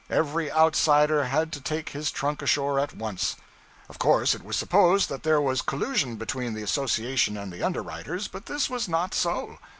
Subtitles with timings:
[0.09, 3.35] Every outsider had to take his trunk ashore at once.
[3.87, 8.27] Of course it was supposed that there was collusion between the association and the underwriters,
[8.27, 9.59] but this was not so.